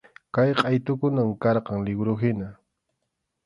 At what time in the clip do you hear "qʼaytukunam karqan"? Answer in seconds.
0.59-1.79